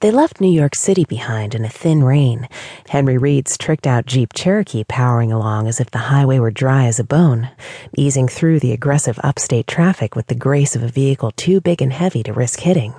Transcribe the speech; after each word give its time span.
They 0.00 0.12
left 0.12 0.40
New 0.40 0.52
York 0.52 0.76
City 0.76 1.04
behind 1.04 1.56
in 1.56 1.64
a 1.64 1.68
thin 1.68 2.04
rain, 2.04 2.48
Henry 2.88 3.18
Reed's 3.18 3.58
tricked 3.58 3.84
out 3.84 4.06
Jeep 4.06 4.32
Cherokee 4.32 4.84
powering 4.84 5.32
along 5.32 5.66
as 5.66 5.80
if 5.80 5.90
the 5.90 5.98
highway 5.98 6.38
were 6.38 6.52
dry 6.52 6.84
as 6.84 7.00
a 7.00 7.04
bone, 7.04 7.50
easing 7.96 8.28
through 8.28 8.60
the 8.60 8.70
aggressive 8.70 9.18
upstate 9.24 9.66
traffic 9.66 10.14
with 10.14 10.28
the 10.28 10.36
grace 10.36 10.76
of 10.76 10.84
a 10.84 10.88
vehicle 10.88 11.32
too 11.32 11.60
big 11.60 11.82
and 11.82 11.92
heavy 11.92 12.22
to 12.22 12.32
risk 12.32 12.60
hitting. 12.60 12.94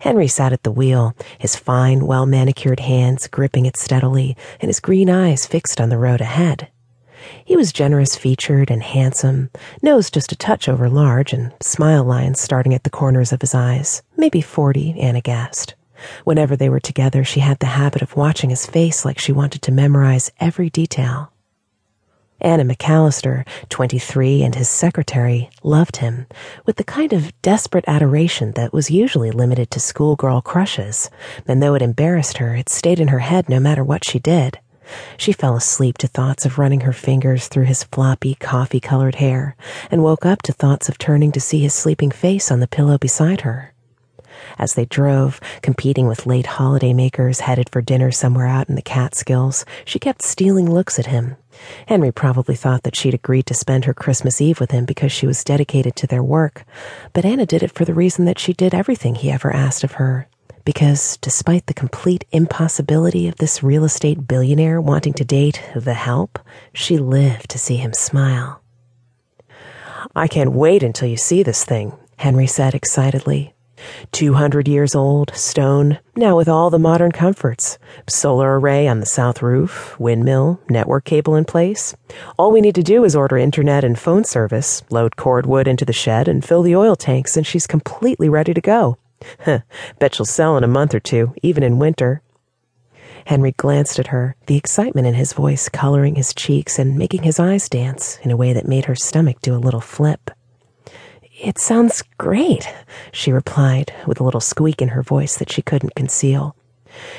Henry 0.00 0.26
sat 0.26 0.52
at 0.52 0.64
the 0.64 0.72
wheel, 0.72 1.14
his 1.38 1.54
fine, 1.54 2.04
well 2.04 2.26
manicured 2.26 2.80
hands 2.80 3.28
gripping 3.28 3.64
it 3.64 3.76
steadily, 3.76 4.36
and 4.60 4.70
his 4.70 4.80
green 4.80 5.08
eyes 5.08 5.46
fixed 5.46 5.80
on 5.80 5.88
the 5.88 5.98
road 5.98 6.20
ahead. 6.20 6.66
He 7.44 7.56
was 7.56 7.72
generous 7.72 8.16
featured 8.16 8.72
and 8.72 8.82
handsome, 8.82 9.50
nose 9.82 10.10
just 10.10 10.32
a 10.32 10.36
touch 10.36 10.68
over 10.68 10.90
large, 10.90 11.32
and 11.32 11.52
smile 11.60 12.02
lines 12.02 12.40
starting 12.40 12.74
at 12.74 12.82
the 12.82 12.90
corners 12.90 13.32
of 13.32 13.40
his 13.40 13.54
eyes. 13.54 14.02
Maybe 14.16 14.40
forty, 14.40 14.98
Anna 14.98 15.20
guessed. 15.20 15.76
Whenever 16.24 16.56
they 16.56 16.68
were 16.68 16.80
together, 16.80 17.24
she 17.24 17.40
had 17.40 17.58
the 17.58 17.66
habit 17.66 18.02
of 18.02 18.16
watching 18.16 18.50
his 18.50 18.66
face 18.66 19.04
like 19.04 19.18
she 19.18 19.32
wanted 19.32 19.62
to 19.62 19.72
memorize 19.72 20.30
every 20.40 20.70
detail. 20.70 21.32
Anna 22.40 22.64
McAllister, 22.64 23.44
23, 23.68 24.44
and 24.44 24.54
his 24.54 24.68
secretary 24.68 25.50
loved 25.64 25.96
him 25.96 26.26
with 26.64 26.76
the 26.76 26.84
kind 26.84 27.12
of 27.12 27.32
desperate 27.42 27.84
adoration 27.88 28.52
that 28.52 28.72
was 28.72 28.92
usually 28.92 29.32
limited 29.32 29.72
to 29.72 29.80
schoolgirl 29.80 30.40
crushes, 30.42 31.10
and 31.48 31.60
though 31.60 31.74
it 31.74 31.82
embarrassed 31.82 32.38
her, 32.38 32.54
it 32.54 32.68
stayed 32.68 33.00
in 33.00 33.08
her 33.08 33.18
head 33.18 33.48
no 33.48 33.58
matter 33.58 33.82
what 33.82 34.04
she 34.04 34.20
did. 34.20 34.60
She 35.16 35.32
fell 35.32 35.56
asleep 35.56 35.98
to 35.98 36.06
thoughts 36.06 36.46
of 36.46 36.58
running 36.58 36.80
her 36.80 36.92
fingers 36.92 37.48
through 37.48 37.64
his 37.64 37.82
floppy, 37.82 38.36
coffee 38.36 38.80
colored 38.80 39.16
hair, 39.16 39.56
and 39.90 40.04
woke 40.04 40.24
up 40.24 40.42
to 40.42 40.52
thoughts 40.52 40.88
of 40.88 40.96
turning 40.96 41.32
to 41.32 41.40
see 41.40 41.58
his 41.58 41.74
sleeping 41.74 42.10
face 42.10 42.52
on 42.52 42.60
the 42.60 42.68
pillow 42.68 42.98
beside 42.98 43.40
her. 43.42 43.74
As 44.58 44.74
they 44.74 44.84
drove, 44.84 45.40
competing 45.62 46.08
with 46.08 46.26
late 46.26 46.46
holiday 46.46 46.92
makers 46.92 47.40
headed 47.40 47.68
for 47.70 47.80
dinner 47.80 48.10
somewhere 48.10 48.46
out 48.46 48.68
in 48.68 48.74
the 48.74 48.82
Catskills, 48.82 49.64
she 49.84 49.98
kept 49.98 50.22
stealing 50.22 50.70
looks 50.70 50.98
at 50.98 51.06
him. 51.06 51.36
Henry 51.86 52.12
probably 52.12 52.54
thought 52.54 52.82
that 52.82 52.96
she'd 52.96 53.14
agreed 53.14 53.46
to 53.46 53.54
spend 53.54 53.84
her 53.84 53.94
Christmas 53.94 54.40
Eve 54.40 54.60
with 54.60 54.70
him 54.70 54.84
because 54.84 55.12
she 55.12 55.26
was 55.26 55.44
dedicated 55.44 55.96
to 55.96 56.06
their 56.06 56.22
work, 56.22 56.64
but 57.12 57.24
Anna 57.24 57.46
did 57.46 57.62
it 57.62 57.72
for 57.72 57.84
the 57.84 57.94
reason 57.94 58.24
that 58.24 58.38
she 58.38 58.52
did 58.52 58.74
everything 58.74 59.14
he 59.14 59.30
ever 59.30 59.52
asked 59.52 59.84
of 59.84 59.92
her. 59.92 60.28
Because 60.64 61.16
despite 61.18 61.66
the 61.66 61.74
complete 61.74 62.24
impossibility 62.30 63.26
of 63.26 63.36
this 63.36 63.62
real 63.62 63.84
estate 63.84 64.28
billionaire 64.28 64.80
wanting 64.80 65.14
to 65.14 65.24
date 65.24 65.62
the 65.74 65.94
help, 65.94 66.38
she 66.74 66.98
lived 66.98 67.48
to 67.50 67.58
see 67.58 67.76
him 67.76 67.94
smile. 67.94 68.60
I 70.14 70.28
can't 70.28 70.52
wait 70.52 70.82
until 70.82 71.08
you 71.08 71.16
see 71.16 71.42
this 71.42 71.64
thing, 71.64 71.92
Henry 72.18 72.46
said 72.46 72.74
excitedly. 72.74 73.54
200 74.12 74.68
years 74.68 74.94
old, 74.94 75.34
stone, 75.34 75.98
now 76.16 76.36
with 76.36 76.48
all 76.48 76.70
the 76.70 76.78
modern 76.78 77.12
comforts. 77.12 77.78
Solar 78.08 78.58
array 78.58 78.88
on 78.88 79.00
the 79.00 79.06
south 79.06 79.42
roof, 79.42 79.98
windmill, 79.98 80.60
network 80.68 81.04
cable 81.04 81.36
in 81.36 81.44
place. 81.44 81.94
All 82.38 82.52
we 82.52 82.60
need 82.60 82.74
to 82.74 82.82
do 82.82 83.04
is 83.04 83.16
order 83.16 83.36
internet 83.36 83.84
and 83.84 83.98
phone 83.98 84.24
service, 84.24 84.82
load 84.90 85.16
cordwood 85.16 85.68
into 85.68 85.84
the 85.84 85.92
shed, 85.92 86.28
and 86.28 86.44
fill 86.44 86.62
the 86.62 86.76
oil 86.76 86.96
tanks, 86.96 87.36
and 87.36 87.46
she's 87.46 87.66
completely 87.66 88.28
ready 88.28 88.54
to 88.54 88.60
go. 88.60 88.98
Bet 89.98 90.14
she'll 90.14 90.26
sell 90.26 90.56
in 90.56 90.64
a 90.64 90.68
month 90.68 90.94
or 90.94 91.00
two, 91.00 91.34
even 91.42 91.62
in 91.62 91.78
winter. 91.78 92.22
Henry 93.26 93.52
glanced 93.52 93.98
at 93.98 94.06
her, 94.06 94.36
the 94.46 94.56
excitement 94.56 95.06
in 95.06 95.12
his 95.12 95.34
voice 95.34 95.68
coloring 95.68 96.14
his 96.14 96.32
cheeks 96.32 96.78
and 96.78 96.96
making 96.96 97.24
his 97.24 97.38
eyes 97.38 97.68
dance 97.68 98.18
in 98.22 98.30
a 98.30 98.36
way 98.36 98.54
that 98.54 98.66
made 98.66 98.86
her 98.86 98.94
stomach 98.94 99.40
do 99.42 99.54
a 99.54 99.58
little 99.60 99.82
flip. 99.82 100.30
It 101.40 101.56
sounds 101.56 102.02
great, 102.18 102.68
she 103.12 103.30
replied, 103.30 103.92
with 104.08 104.18
a 104.18 104.24
little 104.24 104.40
squeak 104.40 104.82
in 104.82 104.88
her 104.88 105.04
voice 105.04 105.36
that 105.36 105.52
she 105.52 105.62
couldn't 105.62 105.94
conceal. 105.94 106.56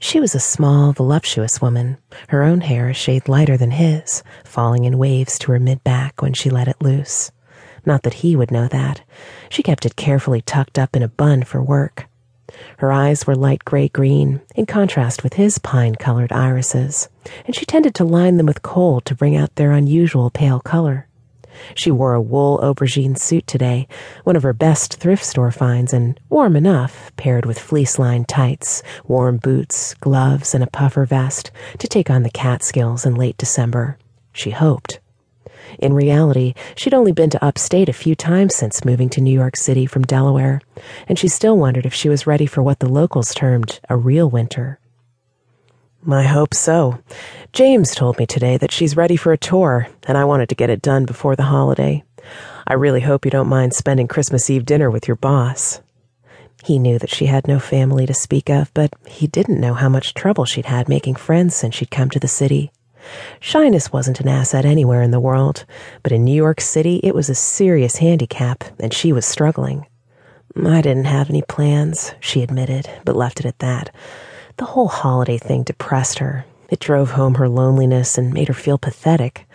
She 0.00 0.18
was 0.18 0.34
a 0.34 0.40
small, 0.40 0.92
voluptuous 0.92 1.62
woman, 1.62 1.96
her 2.30 2.42
own 2.42 2.62
hair 2.62 2.88
a 2.88 2.94
shade 2.94 3.28
lighter 3.28 3.56
than 3.56 3.70
his, 3.70 4.24
falling 4.44 4.84
in 4.84 4.98
waves 4.98 5.38
to 5.38 5.52
her 5.52 5.60
mid 5.60 5.84
back 5.84 6.22
when 6.22 6.32
she 6.32 6.50
let 6.50 6.66
it 6.66 6.82
loose. 6.82 7.30
Not 7.86 8.02
that 8.02 8.14
he 8.14 8.34
would 8.34 8.50
know 8.50 8.66
that. 8.66 9.02
She 9.48 9.62
kept 9.62 9.86
it 9.86 9.94
carefully 9.94 10.42
tucked 10.42 10.76
up 10.76 10.96
in 10.96 11.04
a 11.04 11.08
bun 11.08 11.44
for 11.44 11.62
work. 11.62 12.08
Her 12.78 12.90
eyes 12.90 13.28
were 13.28 13.36
light 13.36 13.64
gray 13.64 13.88
green, 13.88 14.40
in 14.56 14.66
contrast 14.66 15.22
with 15.22 15.34
his 15.34 15.58
pine 15.58 15.94
colored 15.94 16.32
irises, 16.32 17.08
and 17.46 17.54
she 17.54 17.64
tended 17.64 17.94
to 17.94 18.04
line 18.04 18.38
them 18.38 18.46
with 18.46 18.62
kohl 18.62 19.00
to 19.02 19.14
bring 19.14 19.36
out 19.36 19.54
their 19.54 19.70
unusual 19.70 20.30
pale 20.30 20.58
color. 20.58 21.06
She 21.74 21.90
wore 21.90 22.14
a 22.14 22.20
wool 22.20 22.58
aubergine 22.62 23.18
suit 23.18 23.46
today, 23.46 23.86
one 24.24 24.36
of 24.36 24.42
her 24.42 24.52
best 24.52 24.96
thrift 24.96 25.24
store 25.24 25.50
finds, 25.50 25.92
and 25.92 26.18
warm 26.28 26.56
enough, 26.56 27.12
paired 27.16 27.46
with 27.46 27.58
fleece 27.58 27.98
lined 27.98 28.28
tights, 28.28 28.82
warm 29.04 29.36
boots, 29.36 29.94
gloves, 29.94 30.54
and 30.54 30.64
a 30.64 30.68
puffer 30.68 31.04
vest, 31.04 31.50
to 31.78 31.86
take 31.86 32.10
on 32.10 32.22
the 32.22 32.30
Catskills 32.30 33.06
in 33.06 33.14
late 33.14 33.36
December. 33.36 33.98
She 34.32 34.50
hoped. 34.50 35.00
In 35.78 35.94
reality, 35.94 36.54
she'd 36.74 36.94
only 36.94 37.12
been 37.12 37.30
to 37.30 37.44
upstate 37.44 37.88
a 37.88 37.92
few 37.92 38.14
times 38.14 38.54
since 38.54 38.84
moving 38.84 39.08
to 39.10 39.20
New 39.20 39.32
York 39.32 39.56
City 39.56 39.86
from 39.86 40.02
Delaware, 40.02 40.60
and 41.06 41.18
she 41.18 41.28
still 41.28 41.56
wondered 41.56 41.86
if 41.86 41.94
she 41.94 42.08
was 42.08 42.26
ready 42.26 42.46
for 42.46 42.62
what 42.62 42.80
the 42.80 42.88
locals 42.88 43.32
termed 43.34 43.78
a 43.88 43.96
real 43.96 44.28
winter. 44.28 44.79
I 46.08 46.22
hope 46.22 46.54
so. 46.54 46.98
James 47.52 47.94
told 47.94 48.18
me 48.18 48.24
today 48.24 48.56
that 48.56 48.72
she's 48.72 48.96
ready 48.96 49.16
for 49.16 49.32
a 49.32 49.38
tour, 49.38 49.88
and 50.06 50.16
I 50.16 50.24
wanted 50.24 50.48
to 50.48 50.54
get 50.54 50.70
it 50.70 50.80
done 50.80 51.04
before 51.04 51.36
the 51.36 51.44
holiday. 51.44 52.02
I 52.66 52.74
really 52.74 53.00
hope 53.00 53.24
you 53.24 53.30
don't 53.30 53.48
mind 53.48 53.74
spending 53.74 54.08
Christmas 54.08 54.48
Eve 54.48 54.64
dinner 54.64 54.90
with 54.90 55.06
your 55.06 55.16
boss. 55.16 55.80
He 56.64 56.78
knew 56.78 56.98
that 56.98 57.10
she 57.10 57.26
had 57.26 57.46
no 57.46 57.58
family 57.58 58.06
to 58.06 58.14
speak 58.14 58.48
of, 58.48 58.72
but 58.72 58.94
he 59.06 59.26
didn't 59.26 59.60
know 59.60 59.74
how 59.74 59.88
much 59.90 60.14
trouble 60.14 60.46
she'd 60.46 60.66
had 60.66 60.88
making 60.88 61.16
friends 61.16 61.54
since 61.54 61.74
she'd 61.74 61.90
come 61.90 62.08
to 62.10 62.20
the 62.20 62.28
city. 62.28 62.72
Shyness 63.38 63.92
wasn't 63.92 64.20
an 64.20 64.28
asset 64.28 64.64
anywhere 64.64 65.02
in 65.02 65.10
the 65.10 65.20
world, 65.20 65.64
but 66.02 66.12
in 66.12 66.24
New 66.24 66.34
York 66.34 66.60
City 66.60 67.00
it 67.02 67.14
was 67.14 67.28
a 67.28 67.34
serious 67.34 67.96
handicap, 67.96 68.64
and 68.78 68.94
she 68.94 69.12
was 69.12 69.26
struggling. 69.26 69.86
I 70.56 70.80
didn't 70.80 71.04
have 71.04 71.28
any 71.28 71.42
plans, 71.42 72.14
she 72.20 72.42
admitted, 72.42 72.88
but 73.04 73.16
left 73.16 73.40
it 73.40 73.46
at 73.46 73.58
that. 73.60 73.90
The 74.60 74.66
whole 74.76 74.88
holiday 74.88 75.38
thing 75.38 75.62
depressed 75.62 76.18
her. 76.18 76.44
It 76.68 76.80
drove 76.80 77.12
home 77.12 77.36
her 77.36 77.48
loneliness 77.48 78.18
and 78.18 78.30
made 78.30 78.48
her 78.48 78.54
feel 78.54 78.76
pathetic. 78.76 79.48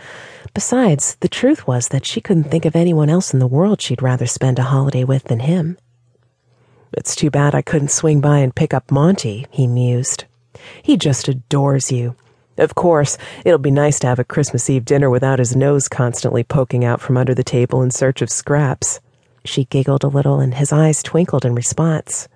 Besides, 0.56 1.16
the 1.20 1.30
truth 1.30 1.68
was 1.68 1.90
that 1.90 2.08
she 2.08 2.20
couldn't 2.20 2.46
think 2.50 2.66
of 2.66 2.76
anyone 2.76 3.08
else 3.08 3.32
in 3.32 3.38
the 3.38 3.46
world 3.46 3.80
she'd 3.80 4.02
rather 4.02 4.26
spend 4.26 4.58
a 4.58 4.64
holiday 4.64 5.04
with 5.04 5.26
than 5.26 5.42
him. 5.42 5.78
It's 6.92 7.16
too 7.16 7.30
bad 7.30 7.54
I 7.54 7.62
couldn't 7.62 7.92
swing 7.92 8.20
by 8.20 8.40
and 8.40 8.56
pick 8.56 8.74
up 8.74 8.90
Monty, 8.90 9.46
he 9.52 9.68
mused. 9.68 10.26
He 10.82 10.98
just 10.98 11.28
adores 11.28 11.92
you. 11.92 12.16
Of 12.58 12.74
course, 12.74 13.16
it'll 13.46 13.60
be 13.60 13.70
nice 13.70 14.00
to 14.00 14.08
have 14.08 14.18
a 14.18 14.24
Christmas 14.24 14.72
Eve 14.72 14.86
dinner 14.86 15.12
without 15.12 15.38
his 15.38 15.56
nose 15.56 15.88
constantly 15.88 16.44
poking 16.44 16.84
out 16.84 17.00
from 17.00 17.16
under 17.16 17.36
the 17.36 17.44
table 17.44 17.84
in 17.84 17.92
search 17.92 18.24
of 18.24 18.32
scraps. 18.32 19.00
She 19.44 19.66
giggled 19.66 20.04
a 20.04 20.08
little, 20.08 20.40
and 20.40 20.56
his 20.56 20.74
eyes 20.74 21.04
twinkled 21.04 21.46
in 21.46 21.54
response. 21.54 22.28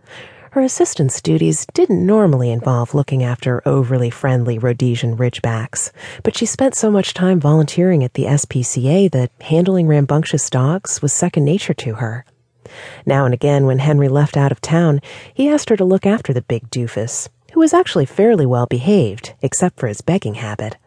Her 0.52 0.62
assistant's 0.62 1.22
duties 1.22 1.68
didn't 1.76 2.04
normally 2.04 2.50
involve 2.50 2.96
looking 2.96 3.24
after 3.24 3.62
overly 3.68 4.10
friendly 4.10 4.58
Rhodesian 4.58 5.16
ridgebacks, 5.16 5.92
but 6.24 6.36
she 6.36 6.48
spent 6.48 6.74
so 6.74 6.90
much 6.90 7.14
time 7.14 7.40
volunteering 7.40 8.04
at 8.04 8.16
the 8.16 8.24
SPCA 8.24 9.12
that 9.12 9.32
handling 9.42 9.86
rambunctious 9.86 10.50
dogs 10.50 11.04
was 11.04 11.14
second 11.14 11.46
nature 11.46 11.76
to 11.76 11.96
her. 11.96 12.26
Now 13.06 13.26
and 13.26 13.34
again, 13.34 13.68
when 13.68 13.78
Henry 13.78 14.10
left 14.10 14.38
out 14.38 14.52
of 14.52 14.60
town, 14.60 15.02
he 15.32 15.48
asked 15.48 15.70
her 15.70 15.78
to 15.78 15.86
look 15.86 16.08
after 16.08 16.34
the 16.34 16.42
big 16.42 16.72
doofus, 16.72 17.30
who 17.54 17.60
was 17.60 17.74
actually 17.74 18.08
fairly 18.08 18.48
well 18.48 18.66
behaved, 18.66 19.34
except 19.44 19.80
for 19.80 19.86
his 19.86 20.02
begging 20.02 20.36
habit. 20.36 20.78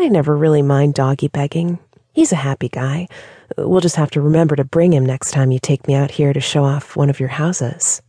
I 0.00 0.08
never 0.08 0.36
really 0.36 0.62
mind 0.62 0.94
doggy 0.94 1.28
begging. 1.28 1.78
He's 2.12 2.32
a 2.32 2.36
happy 2.36 2.68
guy. 2.68 3.06
We'll 3.56 3.80
just 3.80 3.96
have 3.96 4.10
to 4.12 4.20
remember 4.20 4.56
to 4.56 4.64
bring 4.64 4.92
him 4.92 5.06
next 5.06 5.30
time 5.30 5.52
you 5.52 5.60
take 5.60 5.86
me 5.86 5.94
out 5.94 6.10
here 6.10 6.32
to 6.32 6.40
show 6.40 6.64
off 6.64 6.96
one 6.96 7.08
of 7.08 7.20
your 7.20 7.28
houses. 7.28 8.02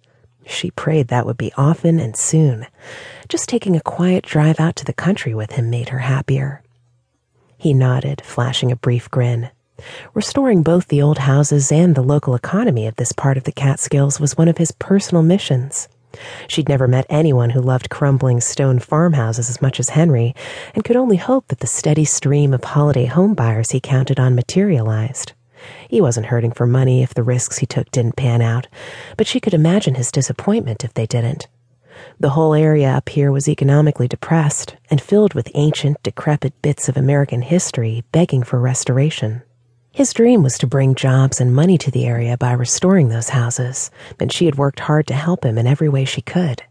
She 0.45 0.71
prayed 0.71 1.07
that 1.07 1.25
would 1.25 1.37
be 1.37 1.51
often 1.57 1.99
and 1.99 2.15
soon. 2.15 2.67
Just 3.27 3.49
taking 3.49 3.75
a 3.75 3.81
quiet 3.81 4.23
drive 4.23 4.59
out 4.59 4.75
to 4.77 4.85
the 4.85 4.93
country 4.93 5.33
with 5.33 5.53
him 5.53 5.69
made 5.69 5.89
her 5.89 5.99
happier. 5.99 6.61
He 7.57 7.73
nodded, 7.73 8.21
flashing 8.23 8.71
a 8.71 8.75
brief 8.75 9.09
grin. 9.09 9.49
Restoring 10.13 10.63
both 10.63 10.87
the 10.87 11.01
old 11.01 11.19
houses 11.19 11.71
and 11.71 11.95
the 11.95 12.01
local 12.01 12.35
economy 12.35 12.87
of 12.87 12.95
this 12.95 13.11
part 13.11 13.37
of 13.37 13.43
the 13.43 13.51
Catskills 13.51 14.19
was 14.19 14.37
one 14.37 14.47
of 14.47 14.57
his 14.57 14.71
personal 14.71 15.23
missions. 15.23 15.89
She'd 16.47 16.69
never 16.69 16.87
met 16.87 17.05
anyone 17.09 17.49
who 17.49 17.59
loved 17.59 17.89
crumbling 17.89 18.39
stone 18.39 18.79
farmhouses 18.79 19.49
as 19.49 19.61
much 19.61 19.79
as 19.79 19.89
Henry, 19.89 20.33
and 20.73 20.83
could 20.83 20.95
only 20.95 21.17
hope 21.17 21.47
that 21.49 21.59
the 21.59 21.67
steady 21.67 22.05
stream 22.05 22.53
of 22.53 22.63
holiday 22.63 23.05
home 23.05 23.33
buyers 23.33 23.71
he 23.71 23.81
counted 23.81 24.19
on 24.19 24.35
materialized. 24.35 25.33
He 25.89 26.01
wasn't 26.01 26.27
hurting 26.27 26.51
for 26.51 26.65
money 26.65 27.03
if 27.03 27.13
the 27.13 27.23
risks 27.23 27.57
he 27.57 27.65
took 27.65 27.91
didn't 27.91 28.15
pan 28.15 28.41
out, 28.41 28.67
but 29.17 29.27
she 29.27 29.39
could 29.39 29.53
imagine 29.53 29.95
his 29.95 30.11
disappointment 30.11 30.83
if 30.83 30.93
they 30.93 31.05
didn't. 31.05 31.47
The 32.19 32.31
whole 32.31 32.53
area 32.53 32.89
up 32.89 33.09
here 33.09 33.31
was 33.31 33.47
economically 33.47 34.07
depressed 34.07 34.75
and 34.89 35.01
filled 35.01 35.33
with 35.33 35.51
ancient, 35.53 36.01
decrepit 36.03 36.53
bits 36.61 36.89
of 36.89 36.97
American 36.97 37.41
history 37.41 38.03
begging 38.11 38.43
for 38.43 38.59
restoration. 38.59 39.43
His 39.91 40.13
dream 40.13 40.43
was 40.43 40.57
to 40.57 40.67
bring 40.67 40.93
jobs 40.93 41.39
and 41.39 41.55
money 41.55 41.77
to 41.77 41.89
the 41.89 42.05
area 42.05 42.37
by 42.37 42.51
restoring 42.51 43.07
those 43.07 43.29
houses, 43.29 43.91
and 44.19 44.31
she 44.31 44.45
had 44.45 44.57
worked 44.57 44.81
hard 44.81 45.07
to 45.07 45.13
help 45.13 45.45
him 45.45 45.57
in 45.57 45.67
every 45.67 45.87
way 45.87 46.03
she 46.03 46.21
could. 46.21 46.63